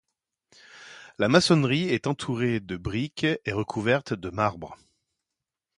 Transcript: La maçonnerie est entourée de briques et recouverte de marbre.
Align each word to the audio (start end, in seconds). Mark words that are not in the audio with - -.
La 1.19 1.27
maçonnerie 1.27 1.89
est 1.89 2.07
entourée 2.07 2.59
de 2.59 2.75
briques 2.75 3.23
et 3.45 3.51
recouverte 3.51 4.15
de 4.15 4.31
marbre. 4.31 4.75